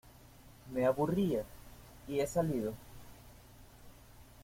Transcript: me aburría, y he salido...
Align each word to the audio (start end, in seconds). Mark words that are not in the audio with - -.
me 0.73 0.83
aburría, 0.83 1.43
y 2.07 2.21
he 2.21 2.25
salido... 2.25 2.73